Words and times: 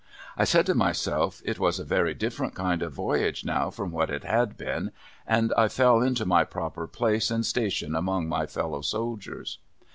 I 0.35 0.45
said 0.45 0.65
to 0.65 0.73
myself, 0.73 1.43
it 1.45 1.59
was 1.59 1.77
a 1.77 1.83
very 1.83 2.15
different 2.15 2.55
kind 2.55 2.81
of 2.81 2.91
voyage 2.91 3.45
now, 3.45 3.69
from 3.69 3.91
what 3.91 4.09
it 4.09 4.23
had 4.23 4.57
been; 4.57 4.93
and 5.27 5.53
I 5.55 5.67
fell 5.67 6.01
into 6.01 6.25
my 6.25 6.43
proper 6.43 6.87
place 6.87 7.29
and 7.29 7.45
station 7.45 7.93
among 7.93 8.27
my 8.27 8.47
fellow 8.47 8.81
soldiers. 8.81 9.59